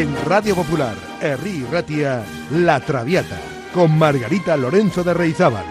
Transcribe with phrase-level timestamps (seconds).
[0.00, 3.38] En Radio Popular, Herri Ratia, La Traviata,
[3.74, 5.66] con Margarita Lorenzo de Reizábal.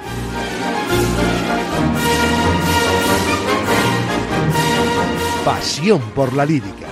[5.44, 6.86] Pasión por la lírica.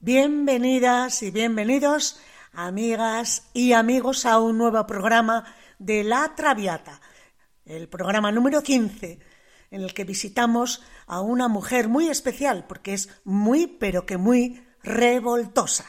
[0.00, 2.20] Bienvenidas y bienvenidos,
[2.52, 5.44] amigas y amigos, a un nuevo programa
[5.78, 7.00] de La Traviata,
[7.64, 9.27] el programa número 15,
[9.70, 14.64] en el que visitamos a una mujer muy especial, porque es muy, pero que muy
[14.82, 15.84] revoltosa.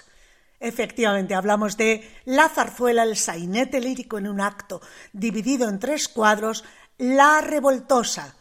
[0.60, 4.82] Efectivamente, hablamos de La zarzuela, el sainete lírico en un acto,
[5.14, 6.66] dividido en tres cuadros,
[6.98, 8.36] La revoltosa,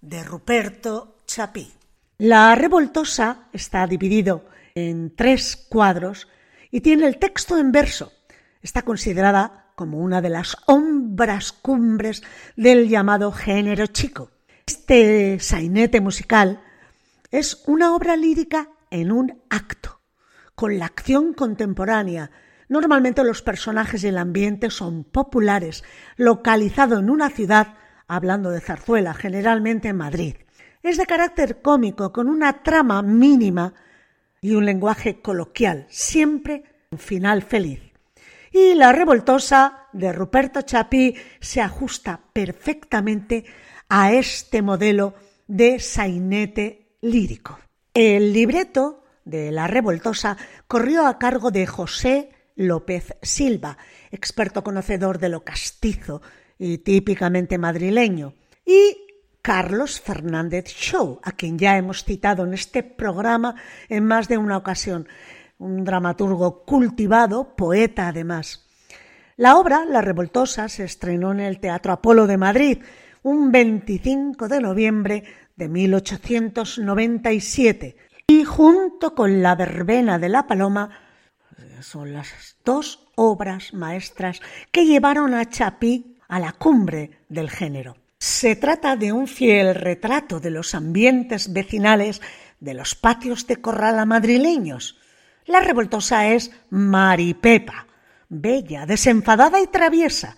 [0.00, 1.72] de Ruperto Chapí.
[2.18, 6.28] La revoltosa está dividido en tres cuadros
[6.70, 8.12] y tiene el texto en verso.
[8.62, 12.22] Está considerada como una de las hombras cumbres
[12.56, 14.30] del llamado género chico.
[14.68, 16.60] Este sainete musical
[17.30, 20.00] es una obra lírica en un acto,
[20.56, 22.32] con la acción contemporánea.
[22.68, 25.84] Normalmente los personajes y el ambiente son populares,
[26.16, 27.74] localizado en una ciudad,
[28.08, 30.34] hablando de zarzuela, generalmente en Madrid.
[30.82, 33.72] Es de carácter cómico, con una trama mínima
[34.40, 37.92] y un lenguaje coloquial, siempre un final feliz.
[38.50, 43.44] Y la revoltosa de Ruperto Chapí se ajusta perfectamente
[43.88, 45.14] a este modelo
[45.46, 47.58] de sainete lírico.
[47.94, 53.78] El libreto de La Revoltosa corrió a cargo de José López Silva,
[54.10, 56.22] experto conocedor de lo castizo
[56.58, 58.34] y típicamente madrileño,
[58.64, 58.98] y
[59.42, 63.54] Carlos Fernández Show, a quien ya hemos citado en este programa
[63.88, 65.06] en más de una ocasión,
[65.58, 68.66] un dramaturgo cultivado, poeta además.
[69.36, 72.78] La obra, La Revoltosa, se estrenó en el Teatro Apolo de Madrid
[73.26, 75.24] un 25 de noviembre
[75.56, 77.96] de 1897
[78.28, 80.90] y junto con La Verbena de la Paloma
[81.80, 87.96] son las dos obras maestras que llevaron a Chapí a la cumbre del género.
[88.16, 92.22] Se trata de un fiel retrato de los ambientes vecinales
[92.60, 95.00] de los patios de corrala madrileños.
[95.46, 97.88] La revoltosa es Maripepa,
[98.28, 100.36] bella, desenfadada y traviesa,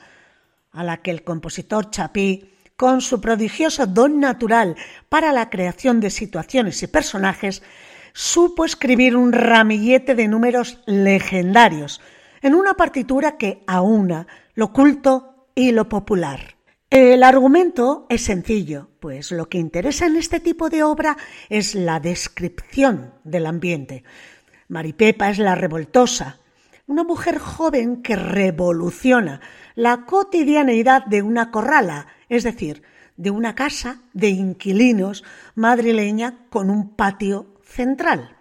[0.73, 4.77] a la que el compositor Chapí, con su prodigioso don natural
[5.09, 7.65] para la creación de situaciones y personajes,
[8.13, 12.01] supo escribir un ramillete de números legendarios
[12.41, 16.55] en una partitura que aúna lo culto y lo popular.
[16.89, 21.17] El argumento es sencillo, pues lo que interesa en este tipo de obra
[21.49, 24.05] es la descripción del ambiente.
[24.69, 26.39] Maripepa es la revoltosa,
[26.87, 29.41] una mujer joven que revoluciona
[29.79, 32.83] la cotidianeidad de una corrala, es decir,
[33.17, 35.23] de una casa de inquilinos
[35.55, 38.37] madrileña con un patio central.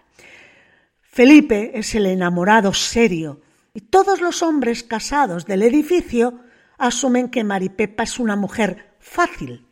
[0.99, 3.41] Felipe es el enamorado serio
[3.75, 6.39] y todos los hombres casados del edificio
[6.79, 9.63] asumen que Maripepa es una mujer fácil.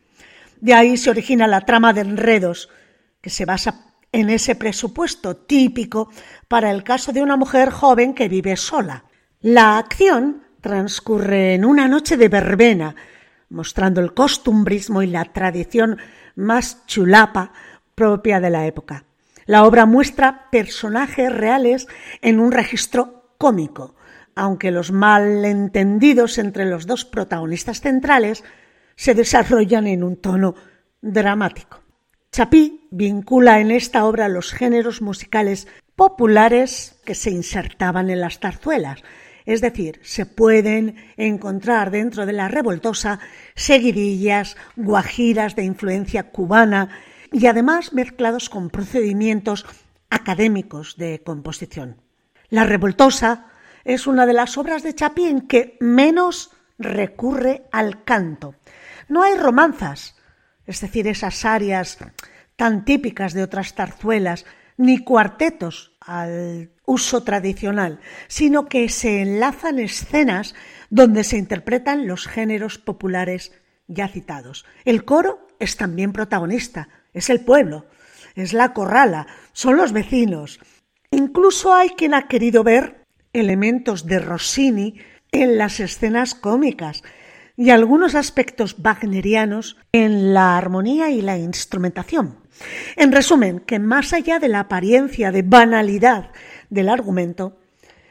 [0.61, 2.69] De ahí se origina la trama de enredos,
[3.21, 6.11] que se basa en ese presupuesto típico
[6.47, 9.05] para el caso de una mujer joven que vive sola.
[9.41, 12.95] La acción transcurre en una noche de verbena,
[13.49, 15.99] mostrando el costumbrismo y la tradición
[16.35, 17.53] más chulapa
[17.93, 19.05] propia de la época.
[19.45, 21.87] La obra muestra personajes reales
[22.23, 23.93] en un registro cómico,
[24.33, 28.43] aunque los malentendidos entre los dos protagonistas centrales
[28.95, 30.55] se desarrollan en un tono
[30.99, 31.83] dramático.
[32.31, 39.03] Chapí vincula en esta obra los géneros musicales populares que se insertaban en las zarzuelas,
[39.45, 43.19] es decir, se pueden encontrar dentro de la revoltosa
[43.55, 46.89] seguidillas, guajiras de influencia cubana
[47.31, 49.65] y además mezclados con procedimientos
[50.09, 52.01] académicos de composición.
[52.49, 53.47] La revoltosa
[53.83, 58.55] es una de las obras de Chapí en que menos recurre al canto.
[59.07, 60.15] No hay romanzas,
[60.65, 61.97] es decir, esas áreas
[62.55, 64.45] tan típicas de otras zarzuelas,
[64.77, 70.55] ni cuartetos al uso tradicional, sino que se enlazan escenas
[70.89, 73.51] donde se interpretan los géneros populares
[73.87, 74.65] ya citados.
[74.83, 77.85] El coro es también protagonista, es el pueblo,
[78.35, 80.59] es la corrala, son los vecinos.
[81.11, 83.03] Incluso hay quien ha querido ver
[83.33, 84.99] elementos de Rossini
[85.31, 87.03] en las escenas cómicas
[87.57, 92.39] y algunos aspectos wagnerianos en la armonía y la instrumentación.
[92.95, 96.31] En resumen, que más allá de la apariencia de banalidad
[96.69, 97.57] del argumento,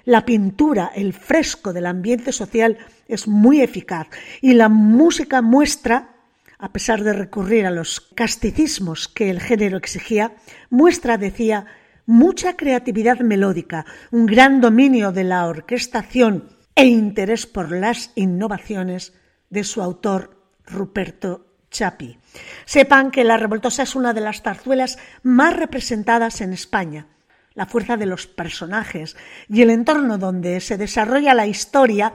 [0.05, 2.79] la pintura, el fresco del ambiente social
[3.09, 4.09] es muy eficaz
[4.43, 6.15] y la música muestra
[6.59, 10.33] a pesar de recurrir a los casticismos que el género exigía,
[10.71, 11.67] muestra, decía,
[12.06, 19.12] mucha creatividad melódica, un gran dominio de la orquestación e interés por las innovaciones
[19.51, 22.19] de su autor Ruperto Chapi.
[22.65, 27.09] Sepan que La Revoltosa es una de las zarzuelas más representadas en España.
[27.55, 29.17] La fuerza de los personajes
[29.49, 32.12] y el entorno donde se desarrolla la historia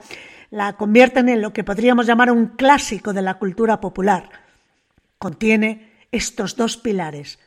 [0.50, 4.28] la convierten en lo que podríamos llamar un clásico de la cultura popular.
[5.18, 7.38] Contiene estos dos pilares,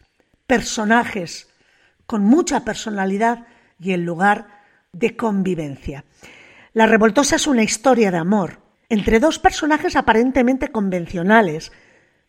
[0.48, 1.50] personajes
[2.06, 3.46] con mucha personalidad
[3.80, 4.48] y el lugar
[4.92, 6.06] de convivencia.
[6.74, 8.60] La Revoltosa es una historia de amor
[8.90, 11.72] entre dos personajes aparentemente convencionales,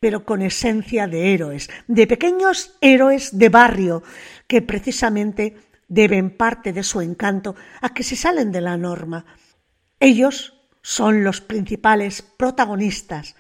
[0.04, 4.02] pero con esencia de héroes, de pequeños héroes de barrio
[4.46, 5.56] que precisamente
[5.88, 9.24] deben parte de su encanto a que se salen de la norma.
[9.98, 13.34] Ellos son los principales protagonistas,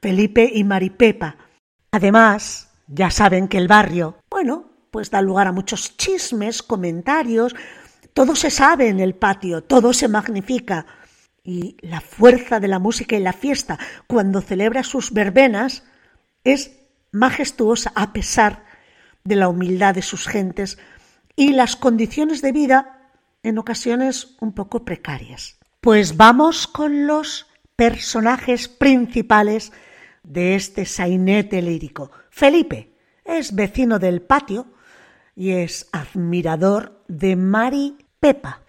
[0.00, 1.36] Felipe y Maripepa.
[1.90, 7.56] Además, ya saben que el barrio, bueno, pues da lugar a muchos chismes, comentarios,
[8.12, 10.86] todo se sabe en el patio, todo se magnifica.
[11.48, 15.82] Y la fuerza de la música y la fiesta cuando celebra sus verbenas
[16.44, 16.78] es
[17.10, 18.66] majestuosa a pesar
[19.24, 20.76] de la humildad de sus gentes
[21.36, 23.12] y las condiciones de vida
[23.42, 25.58] en ocasiones un poco precarias.
[25.80, 27.46] Pues vamos con los
[27.76, 29.72] personajes principales
[30.22, 32.10] de este sainete lírico.
[32.28, 32.92] Felipe
[33.24, 34.66] es vecino del patio
[35.34, 38.60] y es admirador de Mari Pepa.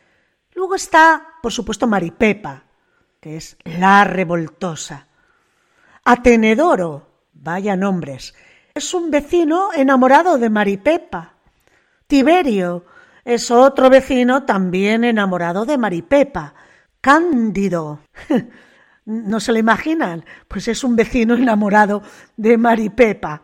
[0.54, 2.69] Luego está, por supuesto, Mari Pepa,
[3.20, 5.08] que es la revoltosa.
[6.04, 8.34] Atenedoro, vaya nombres,
[8.74, 11.34] es un vecino enamorado de Mari Pepa.
[12.08, 12.86] Tiberio
[13.26, 16.54] es otro vecino también enamorado de Mari Pepa.
[17.02, 18.00] Cándido.
[19.10, 20.24] ¿No se lo imaginan?
[20.48, 22.04] Pues es un vecino enamorado
[22.38, 23.42] de Maripepa.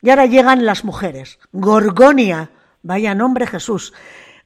[0.00, 1.40] Y ahora llegan las mujeres.
[1.50, 2.50] Gorgonia.
[2.82, 3.92] Vaya nombre Jesús.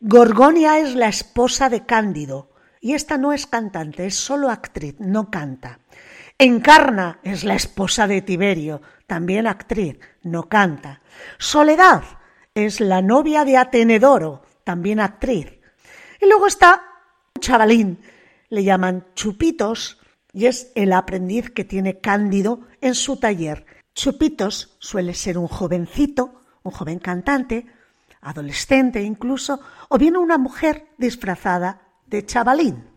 [0.01, 2.54] Gorgonia es la esposa de Cándido.
[2.85, 5.79] Y esta no es cantante, es solo actriz, no canta.
[6.37, 11.01] Encarna es la esposa de Tiberio, también actriz, no canta.
[11.39, 12.03] Soledad
[12.55, 15.47] es la novia de Atenedoro, también actriz.
[16.21, 16.83] Y luego está
[17.35, 18.03] un chavalín
[18.51, 19.99] le llaman Chupitos
[20.35, 23.65] y es el aprendiz que tiene Cándido en su taller.
[23.95, 27.65] Chupitos suele ser un jovencito, un joven cantante,
[28.21, 29.59] adolescente incluso,
[29.89, 32.91] o bien una mujer disfrazada de chavalín.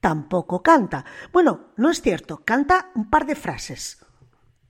[0.00, 1.04] Tampoco canta.
[1.32, 4.04] Bueno, no es cierto, canta un par de frases,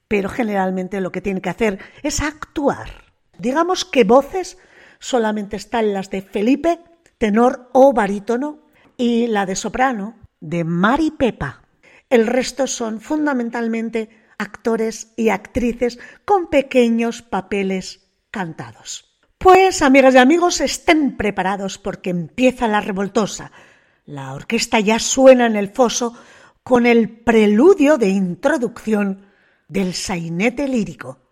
[0.09, 3.05] pero generalmente lo que tiene que hacer es actuar.
[3.39, 4.59] Digamos que voces
[4.99, 6.81] solamente están las de Felipe,
[7.19, 11.63] tenor o barítono, y la de soprano de Mari Pepa.
[12.11, 19.08] El resto son fundamentalmente actores y actrices con pequeños papeles cantados.
[19.39, 23.53] Pues, amigas y amigos, estén preparados porque empieza la revoltosa.
[24.05, 26.13] La orquesta ya suena en el foso
[26.65, 29.27] con el preludio de introducción
[29.69, 31.28] del sainete lírico.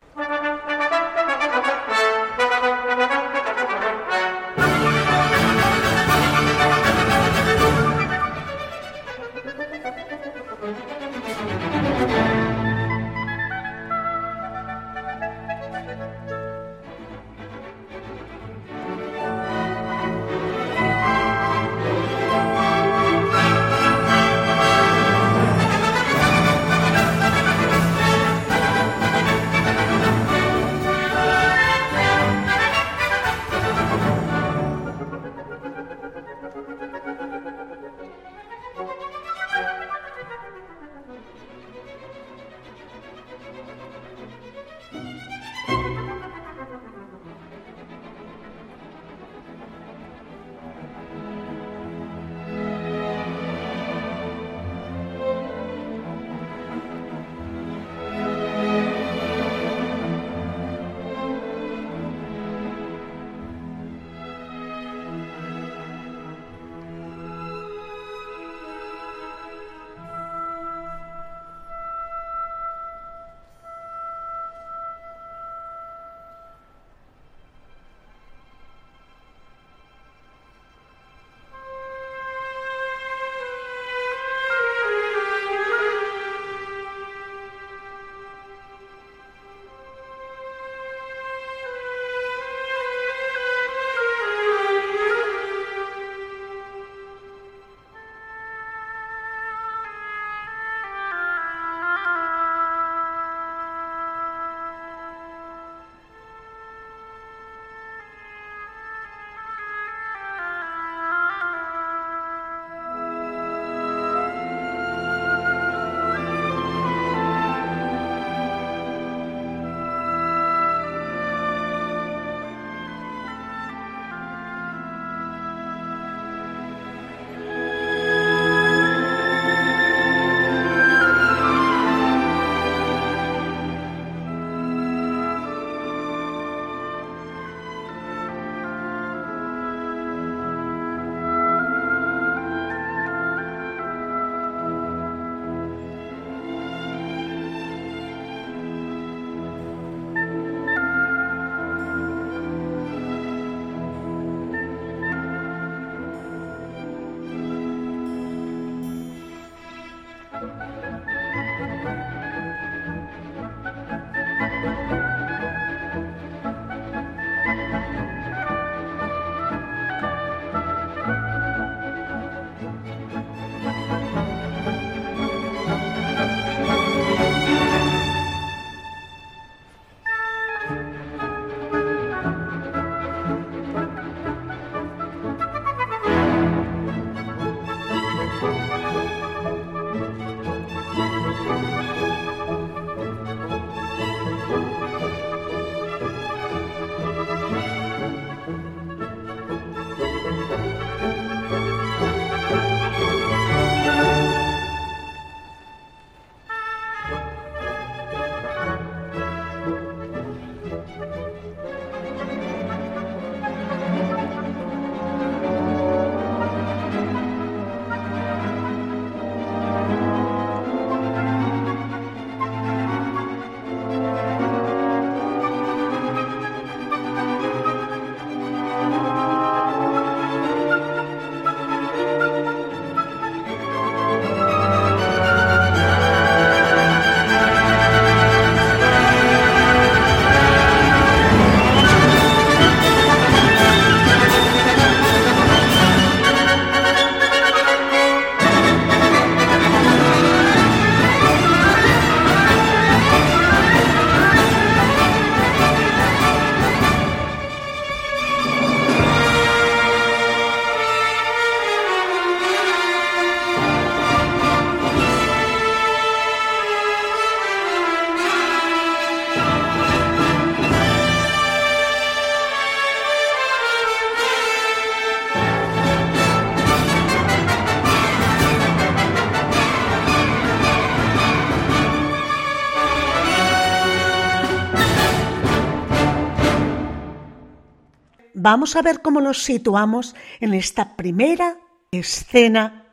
[288.47, 291.59] Vamos a ver cómo nos situamos en esta primera
[291.91, 292.87] escena.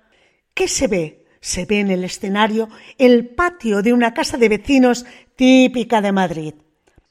[0.56, 1.28] ¿Qué se ve?
[1.42, 5.06] Se ve en el escenario el patio de una casa de vecinos
[5.36, 6.56] típica de Madrid.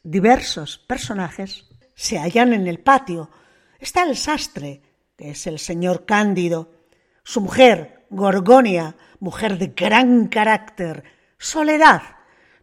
[0.03, 3.31] Diversos personajes se hallan en el patio.
[3.79, 4.83] Está el sastre,
[5.17, 6.73] que es el señor Cándido,
[7.23, 11.05] su mujer, Gorgonia, mujer de gran carácter,
[11.39, 12.03] Soledad,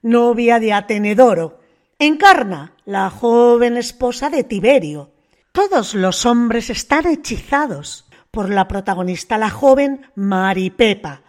[0.02, 1.62] novia de Atenedoro,
[2.00, 5.14] encarna la joven esposa de Tiberio.
[5.52, 11.24] Todos los hombres están hechizados por la protagonista, la joven Maripepa.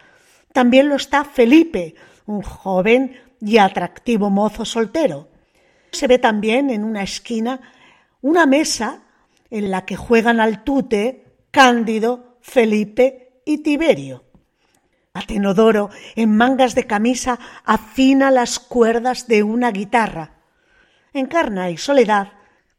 [0.53, 1.95] También lo está Felipe,
[2.27, 5.29] un joven y atractivo mozo soltero.
[5.91, 7.59] Se ve también en una esquina
[8.21, 9.01] una mesa
[9.49, 14.23] en la que juegan al tute Cándido, Felipe y Tiberio.
[15.13, 20.35] Atenodoro, en mangas de camisa, afina las cuerdas de una guitarra.
[21.11, 22.31] Encarna y Soledad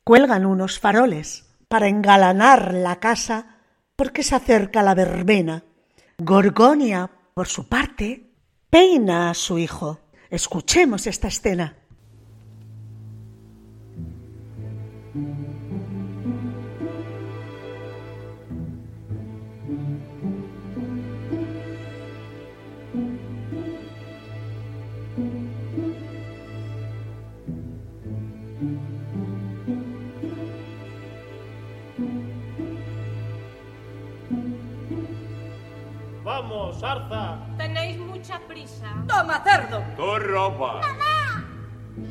[0.04, 3.58] cuelgan unos faroles para engalanar la casa
[3.96, 5.64] porque se acerca la verbena.
[6.18, 8.30] Gorgonia, por su parte,
[8.70, 10.00] peina a su hijo.
[10.30, 11.76] Escuchemos esta escena.
[36.32, 37.36] Vamos, Arza.
[37.58, 38.86] Tenéis mucha prisa.
[39.06, 39.82] ¡Toma, cerdo!
[39.96, 40.80] Tu ropa.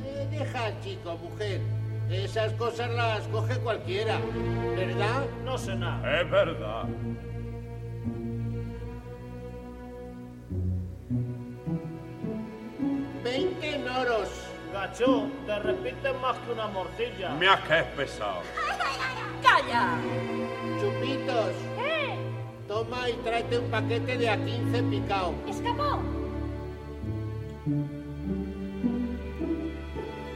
[0.06, 1.60] Eh, deja chico, mujer.
[2.08, 4.20] Esas cosas las coge cualquiera,
[4.76, 5.26] ¿verdad?
[5.44, 6.22] No sé nada.
[6.22, 6.84] Es verdad.
[13.24, 14.30] Veinte noros.
[14.72, 17.30] Gacho, te repites más que una morcilla.
[17.40, 18.42] Mira que es pesado.
[19.42, 19.98] ¡Calla!
[20.80, 21.56] Chupitos.
[22.72, 25.36] Toma y tráete un paquete de a 15 picao.
[25.46, 26.00] ¡Escapó!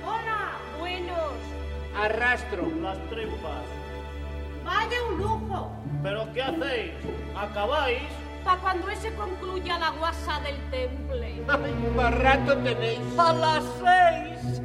[0.05, 1.31] Hola, buenos.
[1.97, 2.69] Arrastro.
[2.81, 3.63] Las tripas.
[4.65, 5.71] Vaya un lujo.
[6.03, 6.91] ¿Pero qué hacéis?
[7.37, 8.03] ¿Acabáis?
[8.43, 11.41] Pa' cuando ese concluya la guasa del temple.
[11.47, 12.99] Ay, más rato tenéis.
[13.17, 14.61] ¡A las seis!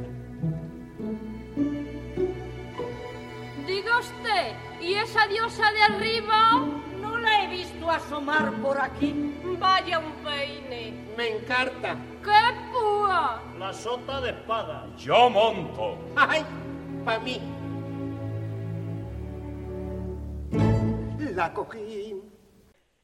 [3.65, 6.80] Diga usted, ¿y esa diosa de arriba?
[7.31, 9.33] La he visto asomar por aquí.
[9.57, 10.93] Vaya un peine.
[11.15, 11.95] Me encarta.
[12.23, 13.41] ¡Qué púa!
[13.57, 14.83] La sota de espadas.
[14.97, 15.97] Yo monto.
[16.15, 16.43] Ay,
[17.05, 17.41] pa' mí.
[21.33, 22.15] La cogí.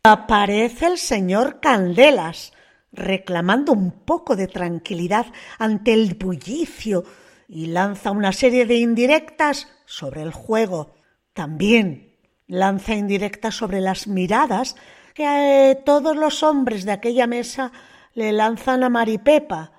[0.03, 2.53] Aparece el señor Candelas,
[2.91, 7.03] reclamando un poco de tranquilidad ante el bullicio
[7.47, 10.95] y lanza una serie de indirectas sobre el juego.
[11.33, 12.06] También
[12.47, 14.75] lanza indirectas sobre las miradas
[15.13, 17.71] que eh, todos los hombres de aquella mesa
[18.13, 19.71] le lanzan a Maripepa,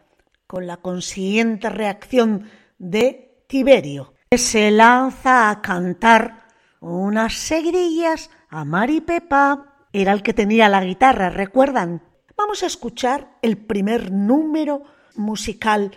[0.46, 6.46] con la consiguiente reacción de Tiberio, que se lanza a cantar
[6.80, 9.74] unas seguidillas a Maripepa.
[9.92, 12.02] Era el que tenía la guitarra, ¿recuerdan?
[12.36, 14.82] Vamos a escuchar el primer número
[15.16, 15.90] musical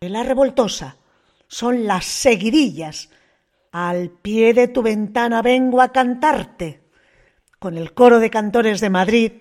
[0.00, 0.96] de La Revoltosa.
[1.46, 3.10] Son las seguidillas.
[3.70, 6.82] Al pie de tu ventana vengo a cantarte.
[7.58, 9.32] Con el coro de cantores de Madrid,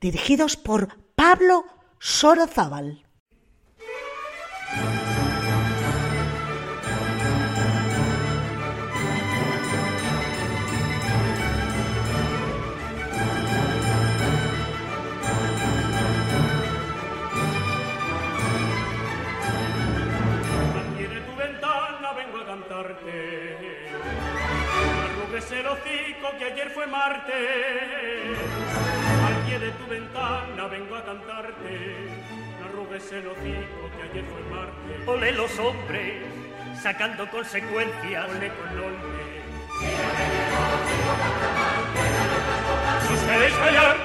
[0.00, 1.64] dirigidos por Pablo
[1.98, 3.04] Sorozábal.
[22.52, 23.41] Cantarte.
[25.52, 27.36] El hocico que ayer fue martes.
[29.26, 32.08] Al pie de tu ventana vengo a cantarte.
[32.64, 35.06] Arrúguese el hocico que ayer fue martes.
[35.08, 36.22] Ole los hombres,
[36.82, 38.30] sacando consecuencias.
[38.30, 39.42] Ole con ole.
[43.08, 43.96] Si queréis callar,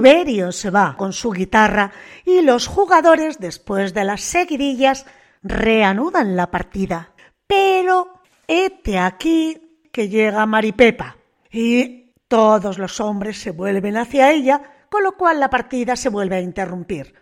[0.00, 1.92] Tiberio se va con su guitarra
[2.24, 5.04] y los jugadores, después de las seguidillas,
[5.42, 7.12] reanudan la partida.
[7.46, 11.18] Pero hete aquí que llega Maripepa
[11.52, 16.36] y todos los hombres se vuelven hacia ella, con lo cual la partida se vuelve
[16.36, 17.12] a interrumpir.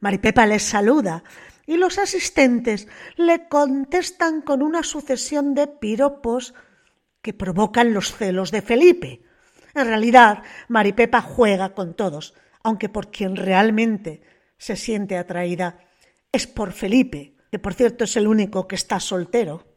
[0.00, 1.22] Maripepa les saluda
[1.64, 6.54] y los asistentes le contestan con una sucesión de piropos
[7.22, 9.25] que provocan los celos de Felipe.
[9.76, 14.22] En realidad, Maripepa juega con todos, aunque por quien realmente
[14.56, 15.78] se siente atraída
[16.32, 19.75] es por Felipe, que por cierto es el único que está soltero.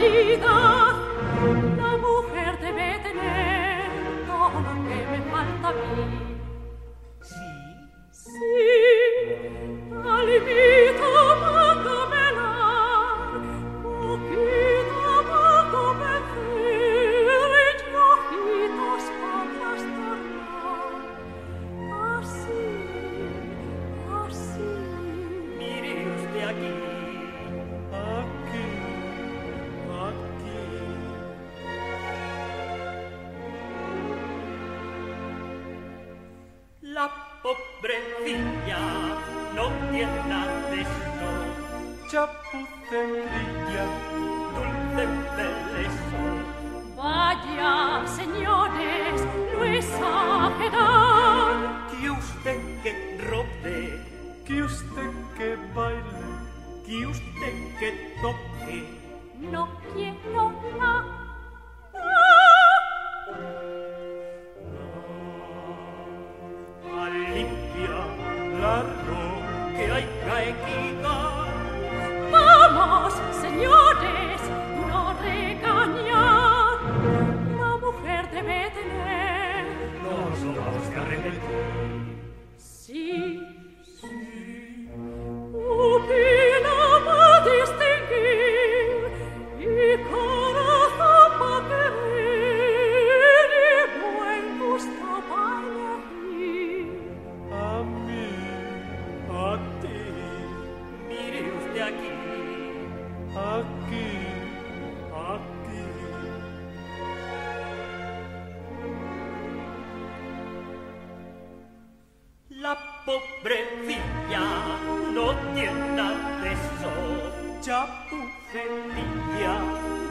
[0.00, 3.90] la mujer debe tener
[4.26, 6.29] todo lo que me falta a mí.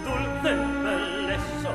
[0.06, 1.73] Dulce beleso.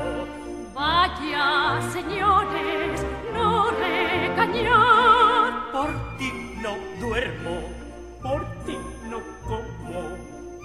[0.73, 5.53] Vaya, señores, no regañar.
[5.73, 6.75] Por ti no
[7.07, 7.57] duermo,
[8.23, 8.79] por ti
[9.11, 10.17] no como,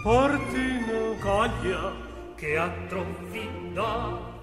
[0.02, 1.92] por ti no calla,
[2.38, 4.38] que atrocidad.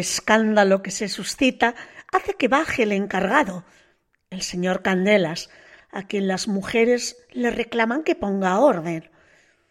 [0.00, 1.74] Escándalo que se suscita
[2.12, 3.64] hace que baje el encargado,
[4.30, 5.50] el señor Candelas,
[5.92, 9.10] a quien las mujeres le reclaman que ponga orden.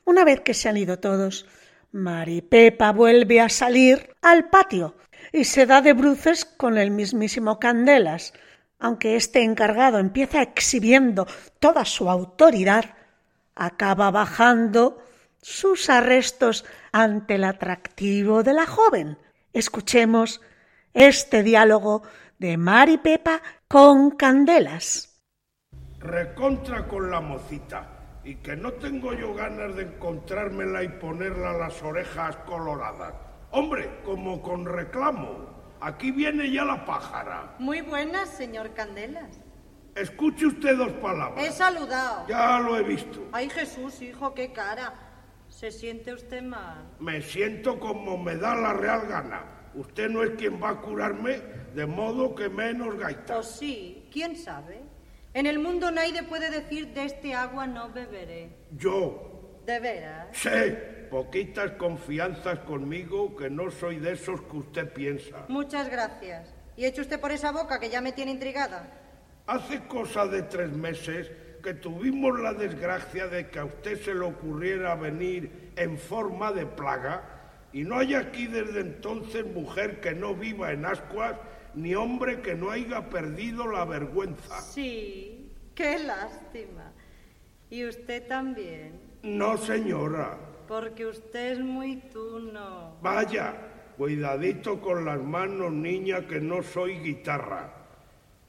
[0.05, 1.45] Una vez que se han ido todos,
[1.91, 4.95] Maripepa vuelve a salir al patio
[5.31, 8.33] y se da de bruces con el mismísimo Candelas.
[8.79, 11.27] Aunque este encargado empieza exhibiendo
[11.59, 12.95] toda su autoridad,
[13.55, 15.03] acaba bajando
[15.41, 19.17] sus arrestos ante el atractivo de la joven.
[19.53, 20.41] Escuchemos
[20.93, 22.03] este diálogo
[22.38, 25.21] de Mari Pepa con Candelas.
[25.99, 27.95] Recontra con la mocita.
[28.23, 33.13] Y que no tengo yo ganas de encontrármela y ponerla las orejas coloradas.
[33.51, 35.49] Hombre, como con reclamo.
[35.81, 37.55] Aquí viene ya la pájara.
[37.57, 39.39] Muy buenas, señor Candelas.
[39.95, 41.43] Escuche usted dos palabras.
[41.43, 42.27] He saludado.
[42.27, 43.27] Ya lo he visto.
[43.31, 44.93] Ay, Jesús, hijo, qué cara.
[45.59, 46.85] ¿Se siente usted mal?
[47.01, 49.43] Me siento como me da la real gana.
[49.73, 51.41] Usted no es quien va a curarme,
[51.75, 53.33] de modo que menos gaita.
[53.33, 54.79] Pues sí, quién sabe.
[55.33, 58.55] En el mundo nadie puede decir de este agua no beberé.
[58.77, 60.27] Yo ¿De veras?
[60.31, 65.43] sé poquitas confianzas conmigo que no soy de esos que usted piensa.
[65.49, 66.53] Muchas gracias.
[66.77, 68.87] ¿Y eche usted por esa boca que ya me tiene intrigada?
[69.45, 71.29] Hace cosa de tres meses
[71.61, 76.65] que tuvimos la desgracia de que a usted se le ocurriera venir en forma de
[76.65, 77.23] plaga
[77.71, 81.35] y no hay aquí desde entonces mujer que no viva en ascuas
[81.75, 84.59] ni hombre que no haya perdido la vergüenza.
[84.61, 86.91] Sí, qué lástima.
[87.69, 88.99] ¿Y usted también?
[89.21, 90.37] No, señora.
[90.67, 92.97] Porque usted es muy tuno.
[93.01, 93.55] Vaya,
[93.97, 97.78] cuidadito con las manos, niña, que no soy guitarra.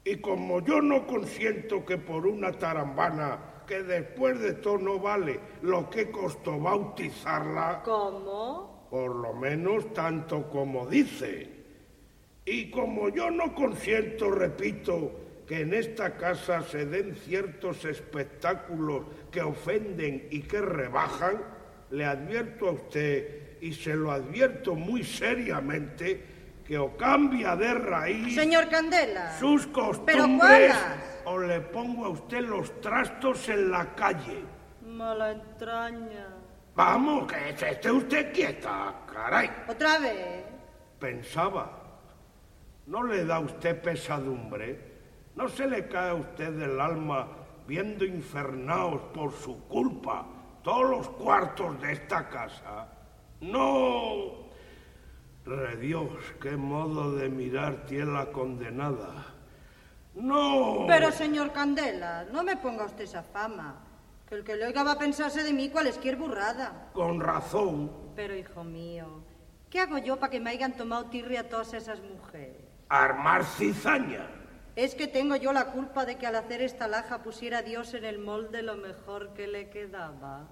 [0.03, 5.39] Y como yo no consiento que por una tarambana, que después de todo no vale
[5.61, 8.87] lo que costó bautizarla, ¿Cómo?
[8.89, 11.49] por lo menos tanto como dice.
[12.45, 15.11] Y como yo no consiento, repito,
[15.47, 21.41] que en esta casa se den ciertos espectáculos que ofenden y que rebajan,
[21.91, 26.23] le advierto a usted, y se lo advierto muy seriamente,
[26.71, 29.37] que o cambia de raíz Señor Candela.
[29.37, 30.73] sus ¿Pero costumbres
[31.25, 34.45] o le pongo a usted los trastos en la calle.
[34.81, 36.27] Mala entraña.
[36.73, 39.51] Vamos, que se esté usted quieta, caray.
[39.67, 40.45] ¿Otra vez?
[40.97, 41.77] Pensaba,
[42.85, 44.79] ¿no le da a usted pesadumbre?
[45.35, 47.27] ¿No se le cae a usted del alma
[47.67, 50.25] viendo infernaos por su culpa
[50.63, 52.87] todos los cuartos de esta casa?
[53.41, 54.40] No.
[55.45, 59.25] Redios, qué modo de mirar tiene la condenada.
[60.13, 60.85] No.
[60.87, 63.75] Pero, señor Candela, no me ponga usted esa fama.
[64.27, 66.89] Que el que lo oiga va a pensarse de mí cualesquier burrada.
[66.93, 67.91] Con razón.
[68.15, 69.23] Pero, hijo mío,
[69.69, 72.61] ¿qué hago yo para que me hayan tomado tirria todas esas mujeres?
[72.89, 74.27] Armar cizaña.
[74.75, 77.93] Es que tengo yo la culpa de que al hacer esta laja pusiera a Dios
[77.93, 80.49] en el molde lo mejor que le quedaba.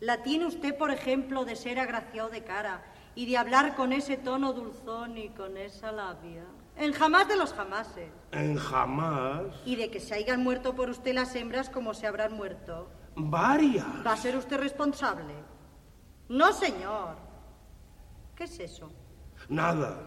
[0.00, 2.82] La tiene usted, por ejemplo, de ser agraciado de cara
[3.14, 6.44] y de hablar con ese tono dulzón y con esa labia.
[6.76, 8.10] En jamás de los jamases.
[8.32, 9.44] En jamás.
[9.64, 12.88] Y de que se hayan muerto por usted las hembras como se habrán muerto.
[13.14, 13.86] Varias.
[14.04, 15.34] ¿Va a ser usted responsable?
[16.28, 17.16] No, señor.
[18.34, 18.90] ¿Qué es eso?
[19.48, 20.00] Nada.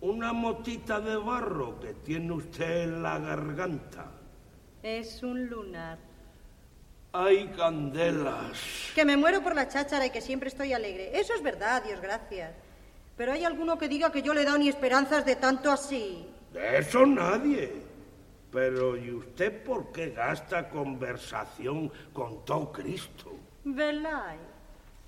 [0.00, 4.10] Una motita de barro que tiene usted en la garganta.
[4.82, 5.98] Es un lunar.
[7.12, 8.90] ¡Ay, candelas!
[8.94, 11.18] Que me muero por la cháchara y que siempre estoy alegre.
[11.18, 12.54] Eso es verdad, Dios gracias.
[13.16, 16.26] Pero hay alguno que diga que yo le he dado ni esperanzas de tanto así.
[16.52, 17.82] De eso nadie.
[18.50, 23.32] Pero ¿y usted por qué gasta conversación con todo Cristo?
[23.64, 24.38] Velay.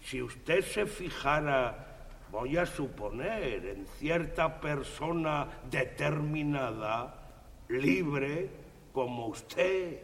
[0.03, 7.15] Si usted se fijara, voy a suponer, en cierta persona determinada,
[7.69, 8.51] libre,
[8.93, 10.01] como usted,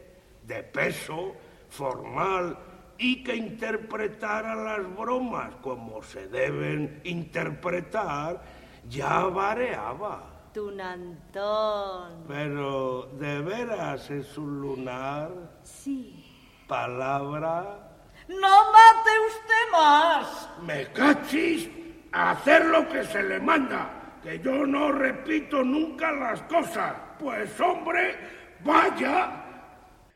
[0.47, 1.35] de peso,
[1.71, 2.57] formal,
[2.97, 8.39] y que interpretara las bromas como se deben interpretar,
[8.87, 10.27] ya vareaba.
[10.53, 12.25] Tunantón.
[12.27, 15.31] Pero, ¿de veras es un lunar?
[15.63, 16.27] Sí.
[16.67, 17.89] palabra.
[18.27, 20.49] No mate usted más.
[20.61, 21.69] Me cachis
[22.11, 26.93] a hacer lo que se le manda, que yo no repito nunca las cosas.
[27.19, 28.17] Pues hombre,
[28.63, 29.40] vaya.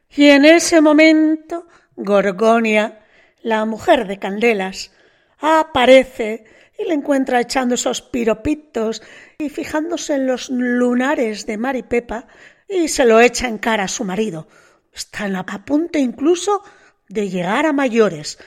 [0.09, 3.05] Y en ese momento, Gorgonia,
[3.41, 4.91] la mujer de Candelas,
[5.39, 6.45] aparece
[6.77, 9.01] y le encuentra echando esos piropitos
[9.37, 12.27] y fijándose en los lunares de Maripepa
[12.67, 14.47] y se lo echa en cara a su marido.
[14.93, 16.63] Están a punto incluso
[17.07, 18.39] de llegar a mayores.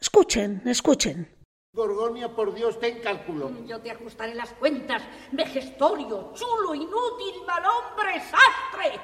[0.00, 1.28] Escuchen, escuchen.
[1.74, 3.50] Gorgonia, por Dios, ten cálculo.
[3.66, 9.00] Yo te ajustaré las cuentas, vejestorio, chulo, inútil, mal hombre, sastre.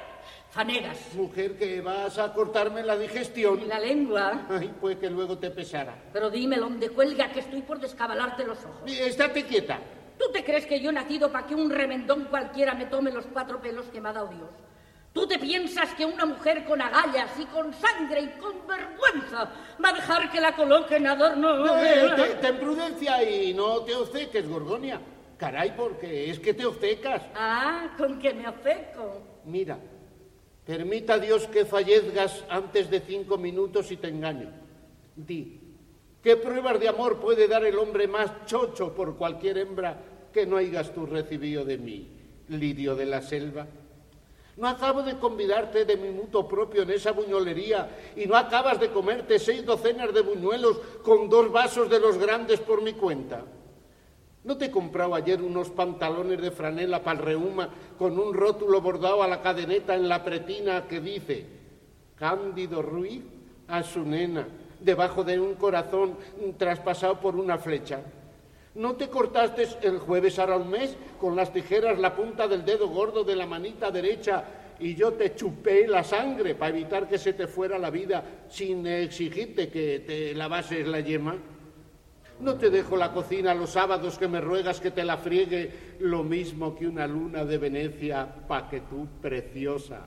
[0.51, 1.13] Fanegas.
[1.13, 3.61] Mujer, que vas a cortarme la digestión.
[3.61, 4.47] ¿Y la lengua?
[4.49, 5.95] Ay, pues que luego te pesara.
[6.11, 8.91] Pero dime dónde cuelga que estoy por descabalarte los ojos.
[8.91, 9.79] Estate quieta.
[10.17, 13.25] ¿Tú te crees que yo he nacido para que un remendón cualquiera me tome los
[13.27, 14.49] cuatro pelos que me ha dado Dios?
[15.13, 19.51] ¿Tú te piensas que una mujer con agallas y con sangre y con vergüenza
[19.83, 21.77] va a dejar que la coloquen adorno?
[21.83, 24.99] Eh, te- ten prudencia y no te obceques, Gorgonia.
[25.37, 27.21] Caray, porque es que te obcecas.
[27.35, 29.21] Ah, con que me afeco.
[29.45, 29.77] Mira,
[30.69, 34.51] permita Dios que fallezcas antes de cinco minutos y te engaño.
[35.15, 35.59] Di,
[36.21, 39.97] ¿qué pruebas de amor puede dar el hombre más chocho por cualquier hembra
[40.31, 42.07] que no hayas tú recibido de mí,
[42.49, 43.65] lirio de la selva?
[44.57, 48.91] No acabo de convidarte de mi mutuo propio en esa buñolería y no acabas de
[48.91, 53.43] comerte seis docenas de buñuelos con dos vasos de los grandes por mi cuenta.
[54.43, 58.79] ¿No te he comprado ayer unos pantalones de franela para el reuma con un rótulo
[58.79, 61.45] bordado a la cadeneta en la pretina que dice
[62.15, 63.21] Cándido Ruiz
[63.67, 64.47] a su nena,
[64.79, 66.15] debajo de un corazón
[66.57, 68.01] traspasado por una flecha?
[68.75, 72.87] ¿No te cortaste el jueves ahora un mes con las tijeras la punta del dedo
[72.87, 74.45] gordo de la manita derecha
[74.79, 78.87] y yo te chupé la sangre para evitar que se te fuera la vida sin
[78.87, 81.35] exigirte que te lavases la yema?
[82.39, 86.23] No te dejo la cocina los sábados que me ruegas que te la friegue lo
[86.23, 90.05] mismo que una luna de Venecia pa' que tú, preciosa,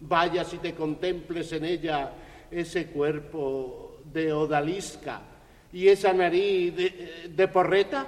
[0.00, 2.12] vayas y te contemples en ella
[2.50, 5.22] ese cuerpo de odalisca
[5.72, 8.06] y esa nariz de, de porreta.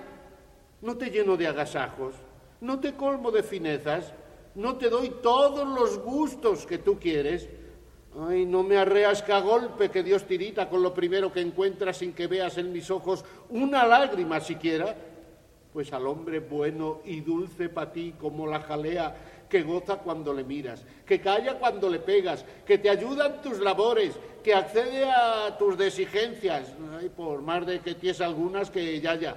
[0.83, 2.15] No te lleno de agasajos,
[2.61, 4.13] no te colmo de finezas,
[4.55, 7.49] no te doy todos los gustos que tú quieres.
[8.17, 11.97] Ay, no me arreas que a golpe que Dios tirita con lo primero que encuentras
[11.97, 14.95] sin que veas en mis ojos una lágrima siquiera.
[15.73, 19.17] Pues al hombre bueno y dulce para ti como la jalea
[19.49, 23.59] que goza cuando le miras, que calla cuando le pegas, que te ayuda en tus
[23.59, 29.17] labores, que accede a tus exigencias, ay, por más de que tienes algunas que ya
[29.17, 29.37] ya.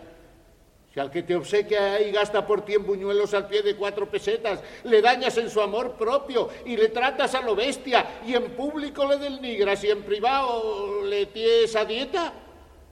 [0.98, 4.10] Si al que te obsequia y gasta por ti en buñuelos al pie de cuatro
[4.10, 8.46] pesetas, le dañas en su amor propio y le tratas a lo bestia y en
[8.56, 12.34] público le denigras y en privado le tienes a dieta,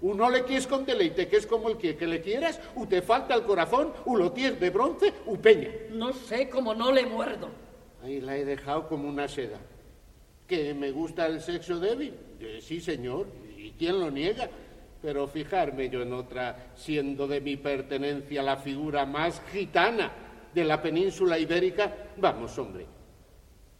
[0.01, 3.01] uno le quieres con deleite, que es como el que, que le quieras, u te
[3.01, 5.71] falta el corazón, u lo tienes de bronce, u peña.
[5.89, 7.49] No sé cómo no le muerdo.
[8.03, 9.57] Ahí la he dejado como una seda.
[10.47, 12.13] ¿Que me gusta el sexo débil?
[12.39, 13.25] Eh, sí, señor.
[13.57, 14.47] ¿Y quién lo niega?
[15.01, 20.11] Pero fijarme yo en otra, siendo de mi pertenencia la figura más gitana
[20.53, 22.85] de la península ibérica, vamos, hombre.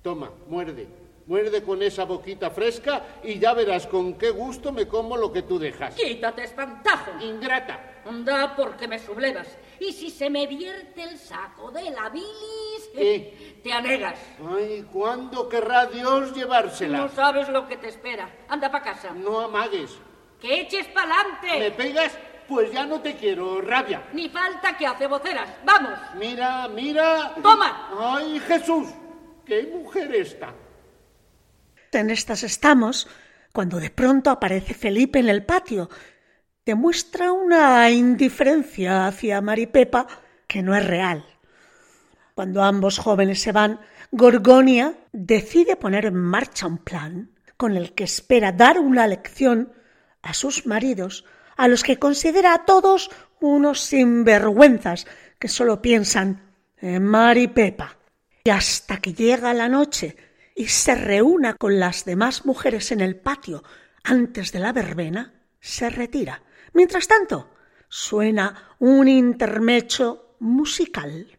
[0.02, 0.88] Toma, muerde.
[1.26, 5.42] Muerde con esa boquita fresca y ya verás con qué gusto me como lo que
[5.42, 5.96] tú dejas.
[5.96, 7.12] Quítate, espantajo.
[7.20, 8.02] Ingrata.
[8.06, 9.48] Anda, porque me sublevas.
[9.80, 13.60] Y si se me vierte el saco de la bilis, ¿Qué?
[13.64, 14.20] te anegas.
[14.48, 17.00] Ay, ¿cuándo querrá Dios llevársela?
[17.00, 18.30] No sabes lo que te espera.
[18.48, 19.12] Anda pa' casa.
[19.12, 19.98] No amagues.
[20.46, 21.58] Que eches pa'lante.
[21.58, 22.16] ¿Me pegas?
[22.48, 24.04] Pues ya no te quiero, rabia.
[24.14, 25.50] Ni falta que hace voceras.
[25.66, 25.98] ¡Vamos!
[26.20, 27.34] Mira, mira.
[27.42, 27.90] ¡Toma!
[28.00, 28.90] ¡Ay, Jesús!
[29.44, 30.54] ¡Qué mujer esta!
[31.92, 33.08] En estas estamos
[33.54, 35.90] cuando de pronto aparece Felipe en el patio.
[36.64, 40.06] Demuestra una indiferencia hacia Maripepa
[40.46, 41.26] que no es real.
[42.36, 43.80] Cuando ambos jóvenes se van,
[44.12, 49.74] Gorgonia decide poner en marcha un plan con el que espera dar una lección
[50.26, 51.24] a sus maridos,
[51.56, 55.06] a los que considera a todos unos sinvergüenzas
[55.40, 57.98] que solo piensan en Maripepa.
[58.44, 60.18] Y hasta que llega la noche
[60.56, 63.64] y se reúna con las demás mujeres en el patio
[64.04, 66.42] antes de la verbena, se retira.
[66.74, 67.52] Mientras tanto,
[67.88, 71.38] suena un intermecho musical.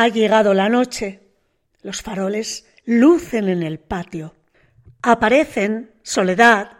[0.00, 1.20] Ha llegado la noche.
[1.82, 4.34] Los faroles lucen en el patio.
[5.02, 6.70] Aparecen Soledad,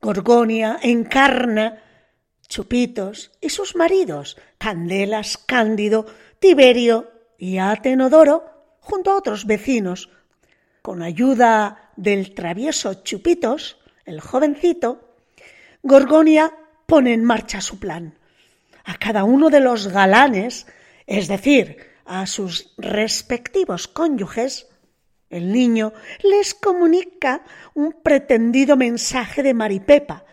[0.00, 1.82] Gorgonia, Encarna,
[2.46, 6.06] Chupitos y sus maridos, Candelas, Cándido,
[6.38, 8.44] Tiberio y Atenodoro,
[8.78, 10.08] junto a otros vecinos.
[10.82, 15.16] Con ayuda del travieso Chupitos, el jovencito,
[15.82, 16.54] Gorgonia
[16.86, 18.16] pone en marcha su plan.
[18.84, 20.68] A cada uno de los galanes,
[21.08, 24.68] es decir, a sus respectivos cónyuges,
[25.28, 25.92] el niño
[26.22, 27.42] les comunica
[27.74, 30.24] un pretendido mensaje de Maripepa,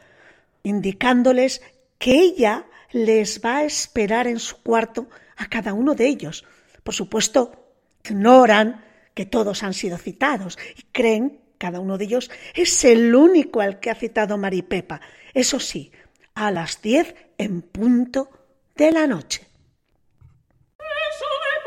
[0.61, 1.61] indicándoles
[1.97, 6.45] que ella les va a esperar en su cuarto a cada uno de ellos.
[6.83, 12.83] Por supuesto, ignoran que todos han sido citados y creen cada uno de ellos es
[12.83, 15.01] el único al que ha citado Maripepa.
[15.33, 15.91] Eso sí,
[16.35, 18.29] a las diez en punto
[18.75, 19.47] de la noche.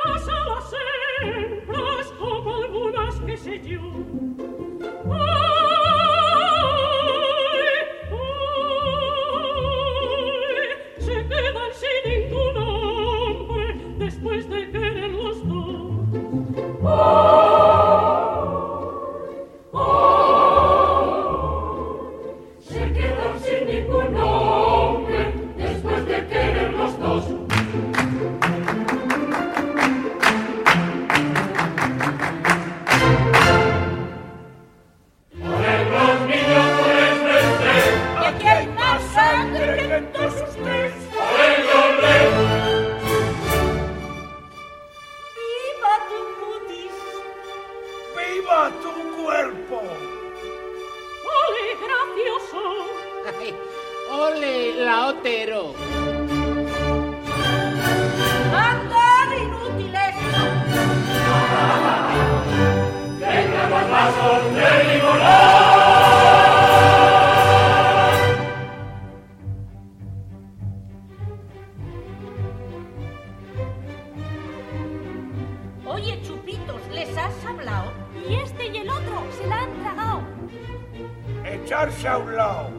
[0.07, 0.36] Rosa!
[55.18, 55.74] Otero!
[58.54, 60.14] ¡Andar inútiles!
[63.18, 65.86] vengan los vasos de limonada.
[75.86, 77.92] Oye, Chupitos, ¿les has hablado?
[78.28, 80.20] Y este y el otro se la han tragado.
[81.44, 82.76] Echarse a un lado.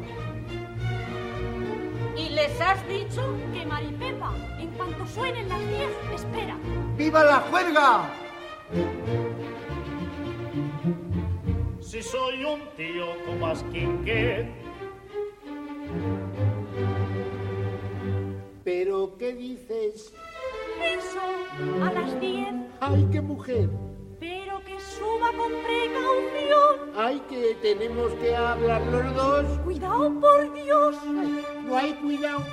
[2.38, 3.36] ¿Y les has dicho?
[3.52, 6.56] Que Maripepa, en cuanto suenen las diez, espera.
[6.96, 8.14] ¡Viva la juerga!
[11.80, 14.46] Si soy un tío como Asquinquet,
[18.64, 20.14] ¿Pero qué dices?
[20.84, 23.68] Eso, a las diez, ¡Ay, qué mujer!
[24.20, 25.97] pero que suba con precaución.
[27.00, 29.46] ¡Ay, que tenemos que hablar los dos!
[29.60, 30.96] Cuidado, por Dios.
[31.04, 32.44] Ay, no hay cuidado.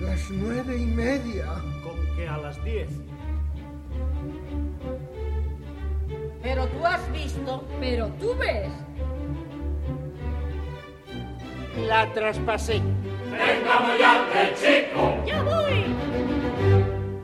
[0.00, 1.44] Las nueve y media.
[1.84, 2.88] con que a las 10.
[6.42, 7.62] Pero tú has visto.
[7.78, 8.70] Pero tú ves.
[11.86, 12.80] La traspasé.
[13.30, 15.22] Vengamos ya del chico.
[15.26, 15.84] ¡Ya voy!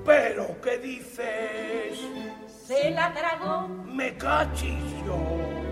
[0.05, 1.99] ¿Pero qué dices?
[2.47, 3.69] Se la tragó.
[3.69, 5.66] Me cachis yo.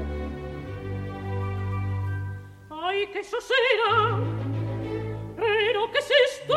[2.87, 4.18] ¡Ay, que eso será!
[5.37, 6.57] ¿Pero qué es esto?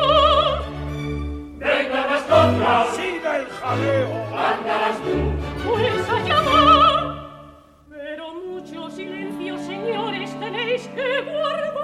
[1.56, 4.26] Venga las contras, Siga el jaleo.
[4.36, 5.16] ándalas tú.
[5.66, 7.54] Pues allá va.
[7.88, 11.74] Pero mucho silencio, señores, tenéis que guardar.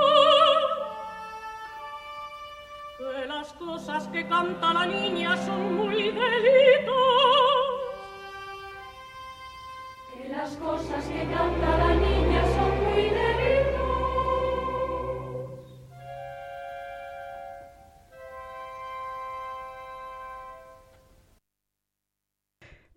[2.99, 6.95] Que las cosas que canta la niña son muy delitos.
[10.13, 13.34] Que las cosas que canta la niña son muy delitos.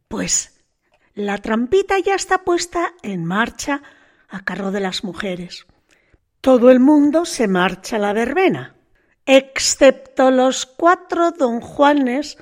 [0.08, 0.64] Pues
[1.14, 3.82] la trampita ya está puesta en marcha
[4.30, 5.66] a carro de las mujeres.
[6.42, 8.76] Todo el mundo se marcha a la verbena,
[9.26, 12.38] excepto los cuatro don Juanes,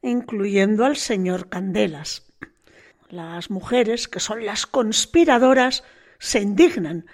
[0.00, 2.26] incluyendo al señor Candelas.
[3.08, 5.84] Las mujeres, que son las conspiradoras,
[6.18, 7.06] se indignan,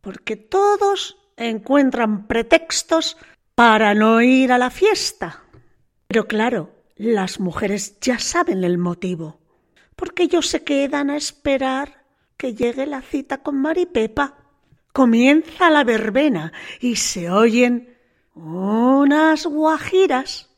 [0.00, 3.16] porque todos encuentran pretextos
[3.54, 5.44] para no ir a la fiesta.
[6.08, 9.40] Pero claro, las mujeres ya saben el motivo,
[9.96, 12.04] porque ellos se quedan a esperar
[12.36, 14.34] que llegue la cita con Maripepa.
[14.92, 17.96] Comienza la verbena y se oyen
[18.34, 20.50] unas guajiras.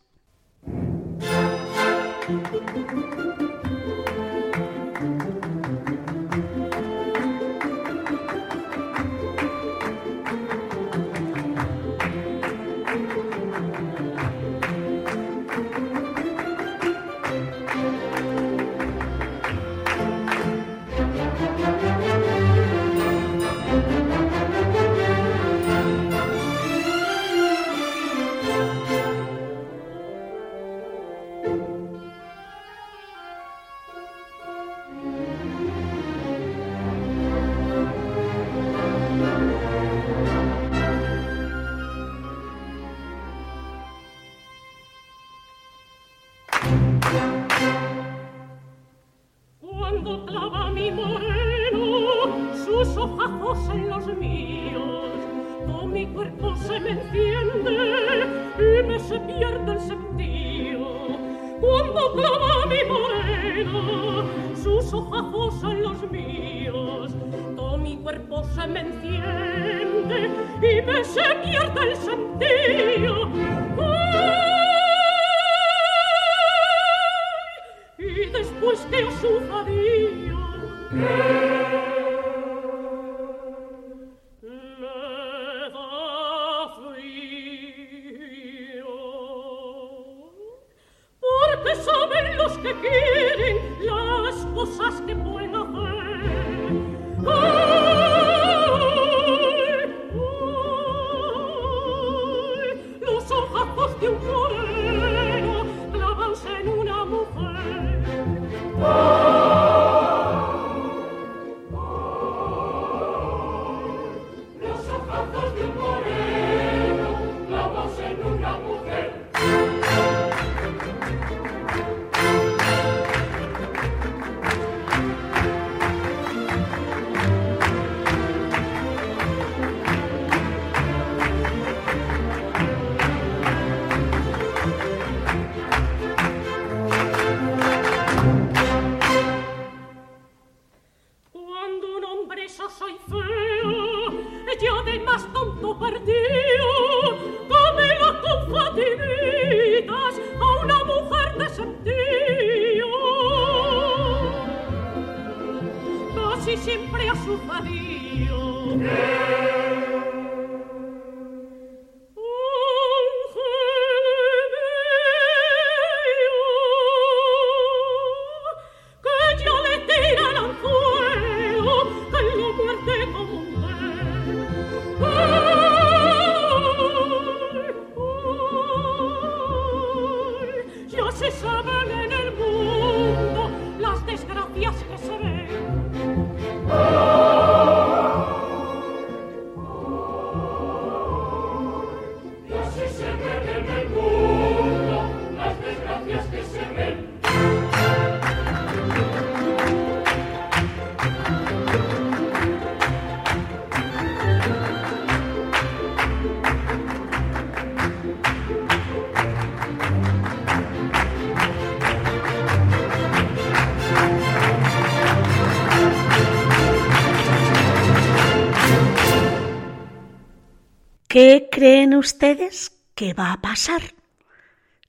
[221.98, 223.82] Ustedes que va a pasar?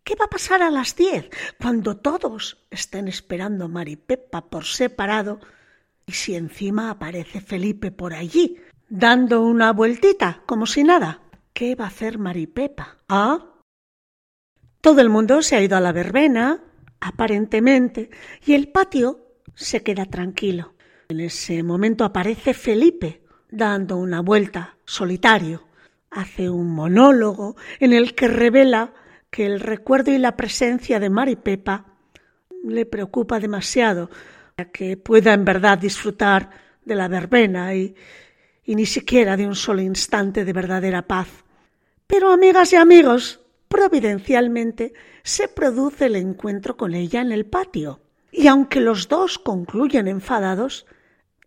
[0.04, 1.30] ¿Qué va a pasar a las 10
[1.62, 5.40] cuando todos estén esperando a Maripepa por separado
[6.06, 8.58] y si encima aparece Felipe por allí
[8.88, 11.22] dando una vueltita como si nada?
[11.54, 13.00] ¿Qué va a hacer Maripepa?
[13.10, 13.46] ¿Ah?
[14.82, 16.64] Todo el mundo se ha ido a la verbena,
[17.02, 18.10] aparentemente,
[18.46, 20.74] y el patio se queda tranquilo.
[21.10, 25.69] En ese momento aparece Felipe dando una vuelta solitario.
[26.12, 28.94] Hace un monólogo en el que revela
[29.30, 31.86] que el recuerdo y la presencia de Maripepa
[32.64, 34.10] le preocupa demasiado
[34.56, 36.50] para que pueda en verdad disfrutar
[36.84, 37.96] de la verbena y,
[38.64, 41.28] y ni siquiera de un solo instante de verdadera paz.
[42.08, 44.94] Pero, amigas y amigos, providencialmente
[45.24, 48.02] se produce el encuentro con ella en el patio.
[48.32, 50.86] Y aunque los dos concluyen enfadados,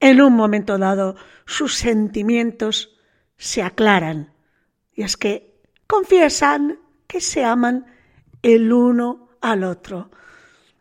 [0.01, 2.97] en un momento dado sus sentimientos
[3.37, 4.32] se aclaran.
[4.95, 5.55] Y es que
[5.87, 7.87] confiesan que se aman
[8.43, 10.11] el uno al otro.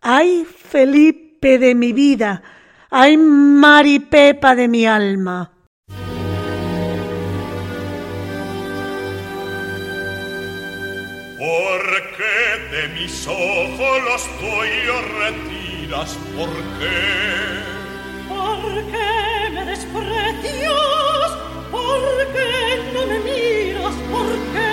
[0.02, 2.42] ¡Ay, Felipe de mi vida!
[2.90, 5.54] ¡Ay, Maripepa de mi alma!
[11.38, 11.82] ¿Por
[12.18, 16.18] qué de mis ojos los tuyos retiras?
[16.38, 16.50] ¿Por
[16.80, 17.00] qué?
[18.30, 21.01] ¿Por qué me desprecias?
[21.72, 22.50] Porque
[22.94, 24.71] non me miras, porque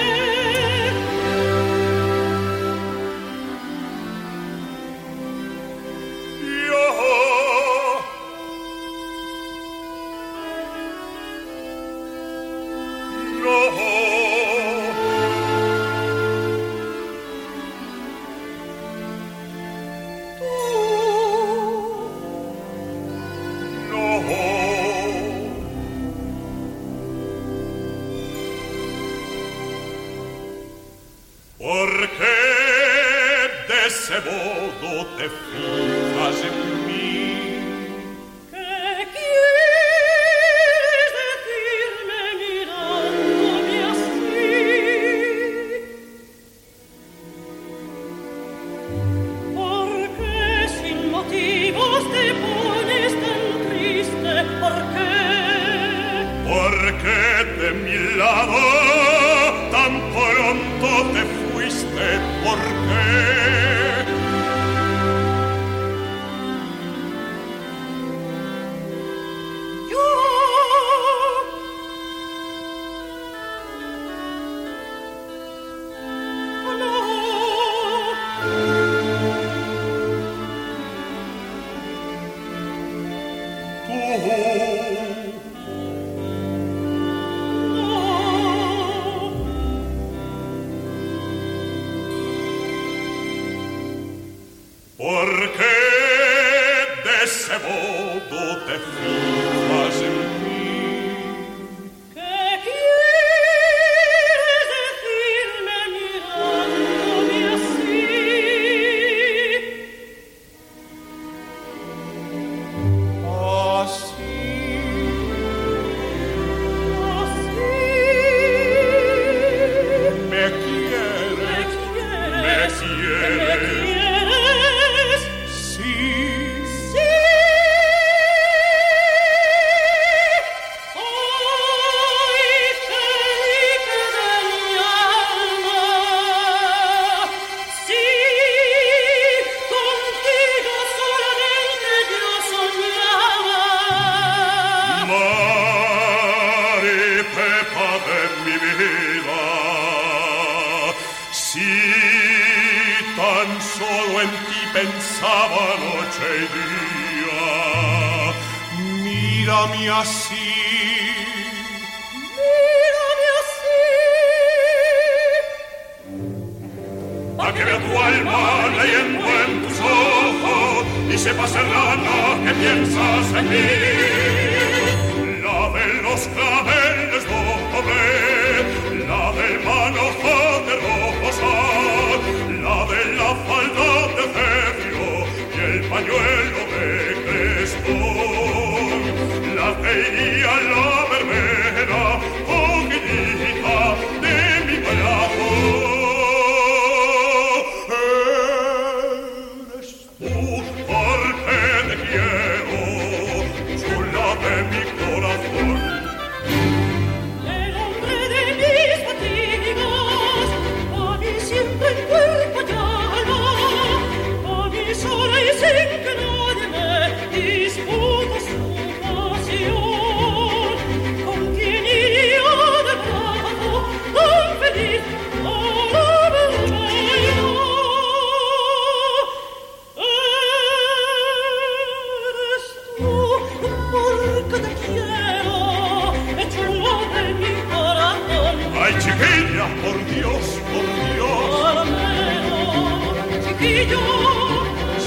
[239.83, 241.65] por Dios, por Dios.
[241.67, 244.01] Al menos, chiquillo,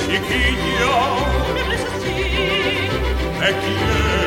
[0.05, 0.93] chiquilla,
[1.47, 2.19] no me hables así.
[3.39, 4.20] Te quiero.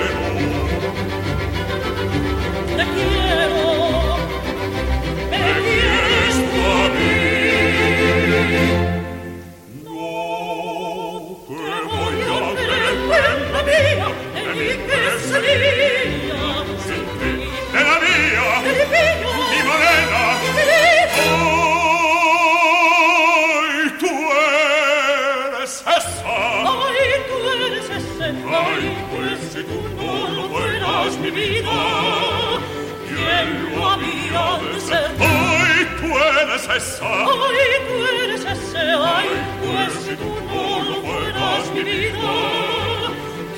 [36.85, 37.07] Eres esa.
[37.07, 39.29] Ay, tú eres ese, ay,
[39.63, 42.33] pues si tú no lo fueras mi vida,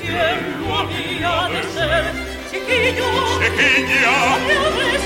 [0.01, 2.03] ¿quién lo había de ser?
[2.49, 3.09] Chiquillo,
[3.39, 4.17] Chiquilla,
[4.47, 4.96] me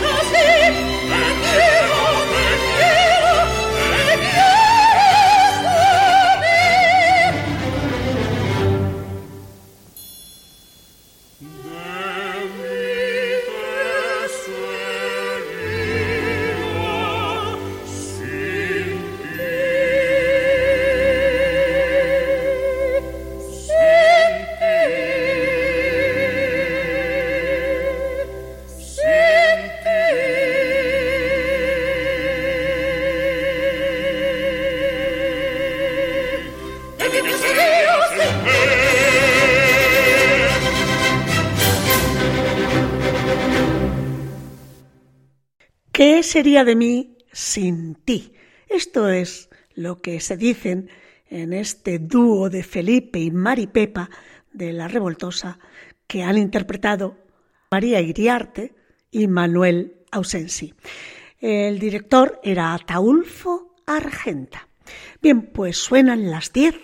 [46.32, 48.32] sería de mí sin ti?
[48.70, 50.90] Esto es lo que se dicen
[51.30, 54.10] en este dúo de Felipe y Mari Pepa
[54.54, 55.60] de La Revoltosa
[56.08, 57.18] que han interpretado
[57.70, 58.74] María Iriarte
[59.12, 60.74] y Manuel Ausensi.
[61.38, 64.70] El director era Ataulfo Argenta.
[65.22, 66.76] Bien, pues suenan las diez.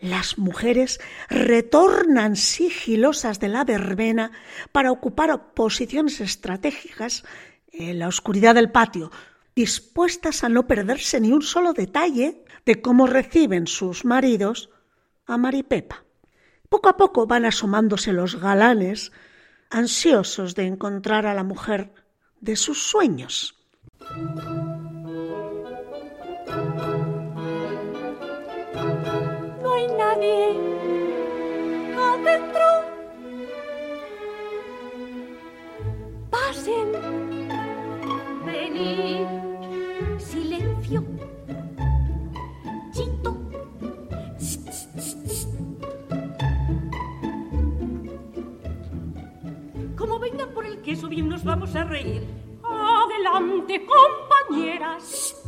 [0.00, 0.98] Las mujeres
[1.30, 4.32] retornan sigilosas de la verbena
[4.72, 7.22] para ocupar posiciones estratégicas
[7.72, 9.10] en la oscuridad del patio,
[9.54, 14.70] dispuestas a no perderse ni un solo detalle de cómo reciben sus maridos
[15.26, 16.04] a Maripepa.
[16.68, 19.12] Poco a poco van asomándose los galanes,
[19.70, 21.92] ansiosos de encontrar a la mujer
[22.40, 23.58] de sus sueños.
[29.62, 30.56] No hay nadie
[31.96, 32.66] adentro.
[36.30, 37.21] Pasen.
[40.18, 41.04] Silencio.
[42.92, 43.36] Chito.
[44.38, 45.48] Tss.
[49.96, 52.26] Como vengan por el queso, bien nos vamos a reír.
[52.62, 55.42] Adelante, compañeras.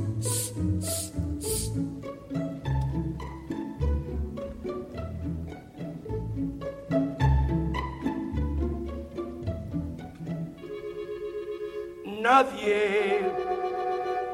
[12.25, 13.21] Nadie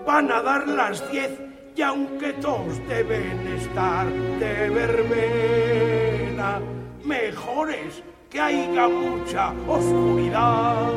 [0.06, 1.32] van a dar las diez
[1.74, 4.06] y aunque todos deben estar
[4.38, 6.60] de verbena,
[7.02, 10.92] mejores que haya mucha oscuridad.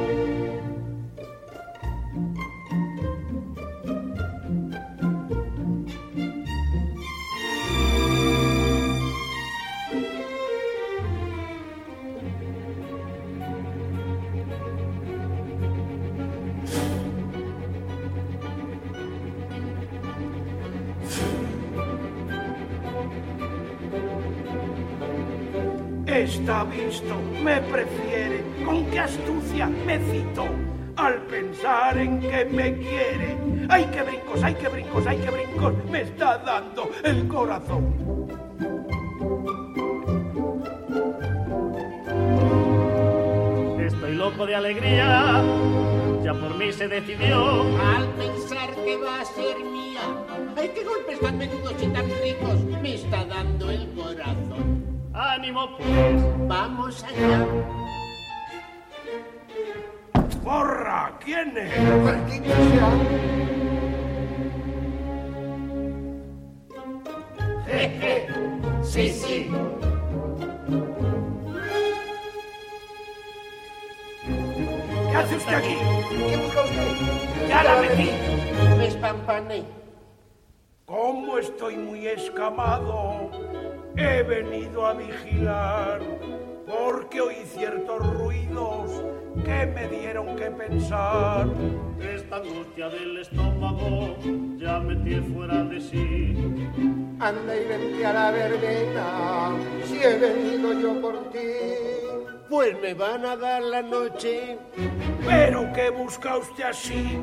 [26.13, 30.45] Está visto, me prefiere, con qué astucia me citó
[30.95, 33.35] al pensar en que me quiere.
[33.67, 35.73] ¡Ay, qué brincos, ay, qué brincos, ay, qué brincos!
[35.89, 37.95] Me está dando el corazón.
[43.83, 45.43] Estoy loco de alegría,
[46.23, 47.63] ya por mí se decidió.
[47.81, 50.01] Al pensar que va a ser mía.
[50.55, 52.63] ¡Ay, qué golpes tan menudos y tan ricos!
[52.83, 54.72] Me está dando el corazón.
[55.43, 56.47] ¡Ánimo, pues!
[56.47, 57.45] ¡Vamos allá!
[60.41, 61.11] ¡Porra!
[61.19, 61.81] ¿Quién es?
[62.01, 62.89] Maldito sea.
[67.65, 68.27] Jeje.
[68.83, 69.51] Sí, sí.
[75.11, 75.75] ¿Qué hace usted aquí?
[76.09, 76.87] ¿Qué busca usted?
[77.49, 78.11] ¡Ya la metí!
[78.77, 79.82] Me espampané.
[80.93, 83.31] Como estoy muy escamado,
[83.97, 85.99] he venido a vigilar
[86.67, 89.03] porque oí ciertos ruidos
[89.43, 91.47] que me dieron que pensar.
[91.99, 94.17] Esta angustia del estómago
[94.57, 96.35] ya me tiene fuera de sí.
[97.19, 99.51] Anda y vente a la verbena,
[99.85, 101.39] si he venido yo por ti.
[102.47, 104.59] Pues me van a dar la noche
[105.25, 107.19] ¿Pero qué busca usted así?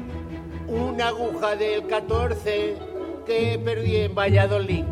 [0.66, 2.89] una aguja del 14
[3.30, 4.84] que perdí en Valladolid.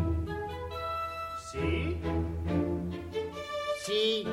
[1.51, 1.97] ¿Sí?
[3.85, 4.27] Sí,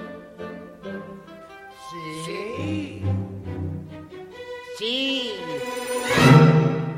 [2.24, 3.02] Sí.
[4.78, 5.32] sí.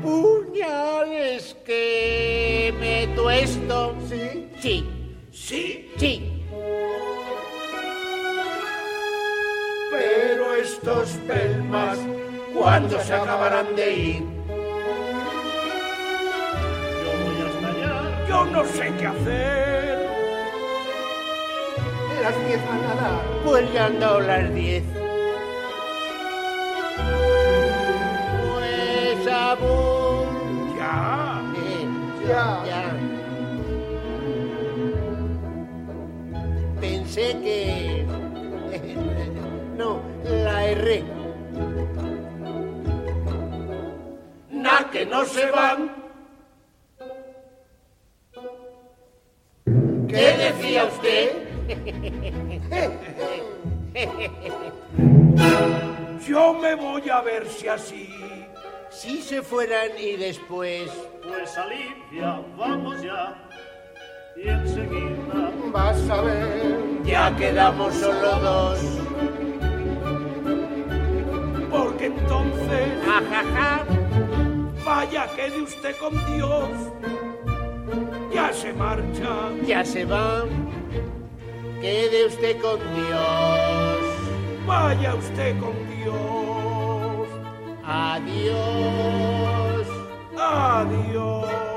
[0.03, 3.95] Puñales que me tuesto.
[4.07, 4.51] ¿Sí?
[4.61, 4.85] Sí,
[5.31, 6.43] Sí, sí.
[9.91, 11.97] pero estos pelmas,
[12.53, 14.38] ¿cuándo se acabarán de ir?
[18.39, 20.07] Yo no sé qué hacer.
[22.21, 23.21] Las diez van a dar.
[23.43, 24.81] Pues ya han dado las 10.
[28.55, 29.25] Pues.
[29.25, 29.57] Ya.
[31.53, 31.85] Eh,
[32.29, 32.63] Ya.
[32.65, 32.93] ya.
[36.79, 38.05] Pensé que...
[39.77, 41.03] No, la erré.
[44.49, 45.98] Na que no se van.
[50.09, 51.31] ¿Qué decía usted?
[56.27, 58.09] Yo me voy a ver si así.
[58.89, 60.89] Si se fueran y después...
[61.21, 63.35] Pues alivia, vamos ya.
[64.35, 67.03] Y enseguida Vas a ver.
[67.03, 68.79] Ya quedamos solo dos.
[71.69, 73.85] Porque entonces, Ajaja.
[74.83, 76.69] vaya, quede usted con Dios.
[78.33, 79.51] Ya se marcha.
[79.65, 80.45] Ya se va.
[81.81, 83.99] Quede usted con Dios.
[84.65, 87.27] Vaya usted con Dios.
[87.83, 89.87] Adiós.
[90.37, 91.68] Adiós.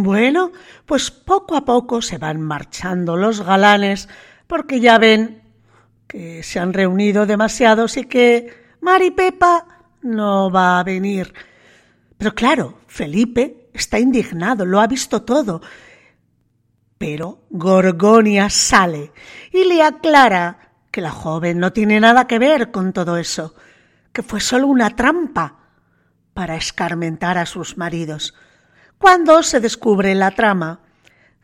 [0.00, 0.52] Bueno,
[0.86, 4.08] pues poco a poco se van marchando los galanes
[4.46, 5.42] porque ya ven
[6.06, 9.66] que se han reunido demasiados y que Mari Pepa
[10.02, 11.34] no va a venir.
[12.16, 15.60] Pero claro, Felipe está indignado, lo ha visto todo.
[16.96, 19.10] Pero Gorgonia sale
[19.52, 23.56] y le aclara que la joven no tiene nada que ver con todo eso,
[24.12, 25.58] que fue solo una trampa
[26.34, 28.32] para escarmentar a sus maridos.
[28.98, 30.80] Cuando se descubre la trama,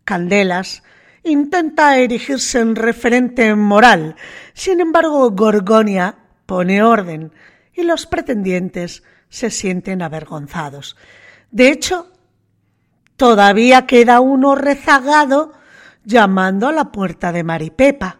[0.04, 0.82] Candelas
[1.22, 4.16] intenta erigirse en referente moral.
[4.52, 7.32] Sin embargo, Gorgonia pone orden
[7.72, 10.96] y los pretendientes se sienten avergonzados.
[11.50, 12.10] De hecho,
[13.16, 15.52] todavía queda uno rezagado
[16.04, 18.18] llamando a la puerta de Maripepa.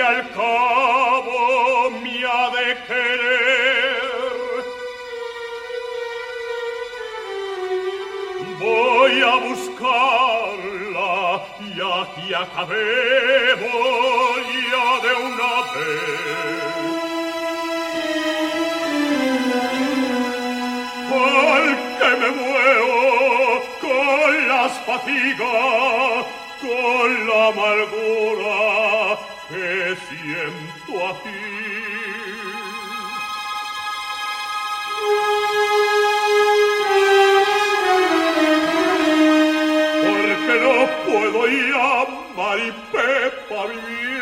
[0.00, 4.00] Al cabo me ha de querer.
[8.58, 11.12] Voy a buscarla
[11.60, 13.70] y aquí acabemos
[14.70, 16.20] ya de una vez.
[21.12, 21.66] Al
[21.98, 26.26] que me muevo con las fatigas,
[26.60, 31.40] con la amargura que siento aquí.
[40.06, 41.90] porque no puedo ya,
[42.36, 44.19] Maripepa, vivir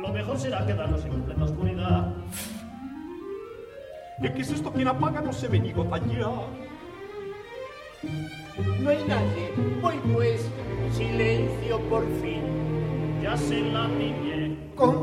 [0.00, 2.14] Lo mejor será quedarnos en completa oscuridad.
[4.22, 4.72] ¿Y qué es esto?
[4.72, 6.30] Quien apaga no se ve ni gota ya.
[8.80, 9.52] No hay nadie.
[9.80, 10.48] Voy pues.
[10.92, 12.42] Silencio por fin.
[13.22, 14.58] Ya se la niñe.
[14.74, 14.99] ¿Cómo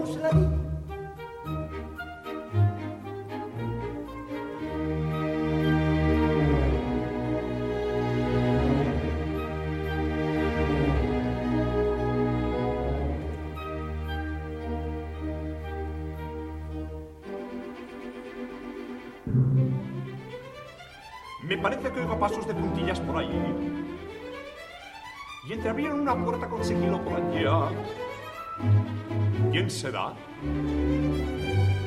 [29.78, 30.12] será?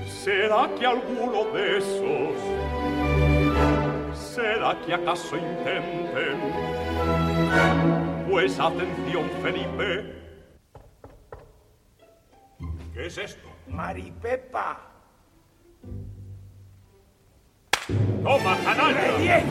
[0.06, 2.34] ¿Será que alguno de esos?
[4.14, 6.38] ¿Será que acaso intenten?
[8.30, 9.90] Pues atención, Felipe.
[12.94, 13.48] ¿Qué es esto?
[13.66, 14.78] Maripepa.
[18.22, 19.42] ¡Toma, canalla!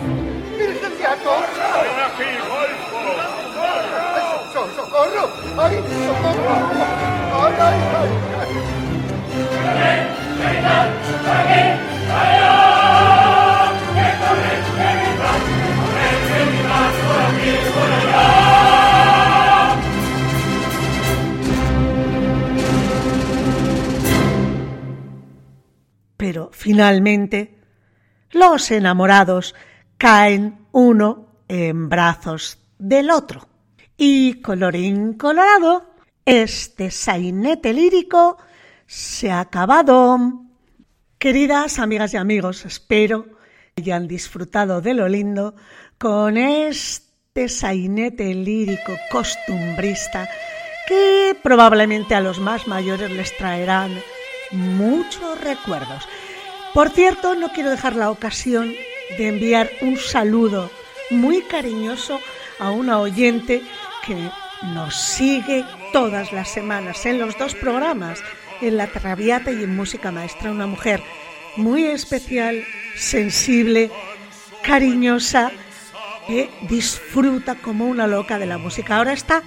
[0.58, 1.68] ¡Virgen de Atocha!
[1.84, 3.00] ¡Ven aquí, golfo!
[4.54, 4.70] ¡So-
[26.18, 27.58] Pero finalmente
[28.32, 29.56] los enamorados
[29.98, 33.49] caen uno en brazos del otro.
[34.02, 35.94] Y colorín colorado,
[36.24, 38.38] este sainete lírico
[38.88, 40.46] se ha acabado.
[41.18, 43.26] Queridas amigas y amigos, espero
[43.76, 45.54] que hayan disfrutado de lo lindo
[45.98, 50.30] con este sainete lírico costumbrista
[50.88, 53.92] que probablemente a los más mayores les traerán
[54.52, 56.08] muchos recuerdos.
[56.74, 58.72] Por cierto, no quiero dejar la ocasión
[59.18, 60.72] de enviar un saludo
[61.10, 62.18] muy cariñoso
[62.60, 63.62] a una oyente
[64.06, 64.30] que
[64.74, 68.22] nos sigue todas las semanas en los dos programas,
[68.62, 71.02] en La Traviata y en Música Maestra, una mujer
[71.56, 72.64] muy especial,
[72.96, 73.92] sensible,
[74.64, 75.52] cariñosa,
[76.28, 78.98] que disfruta como una loca de la música.
[78.98, 79.44] Ahora está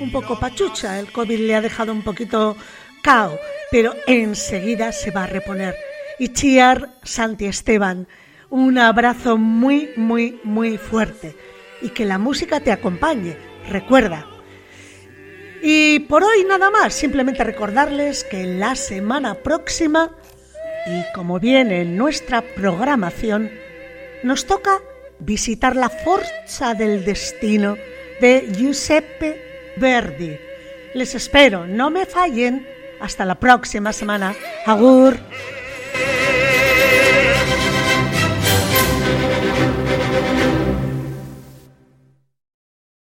[0.00, 2.56] un poco pachucha, el COVID le ha dejado un poquito
[3.02, 3.38] cao,
[3.70, 5.74] pero enseguida se va a reponer.
[6.18, 8.06] Y Chiar Santi Esteban,
[8.48, 11.36] un abrazo muy, muy, muy fuerte.
[11.80, 13.51] Y que la música te acompañe.
[13.68, 14.26] Recuerda,
[15.62, 20.10] y por hoy nada más, simplemente recordarles que la semana próxima,
[20.86, 23.48] y como viene en nuestra programación,
[24.24, 24.80] nos toca
[25.20, 27.76] visitar la Forza del Destino
[28.20, 30.36] de Giuseppe Verdi.
[30.94, 32.66] Les espero, no me fallen.
[33.00, 34.34] Hasta la próxima semana.
[34.66, 35.16] Agur.